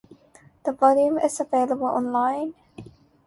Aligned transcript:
The 0.65 0.71
volume 0.71 1.19
is 1.19 1.39
available 1.39 1.85
online. 1.85 2.55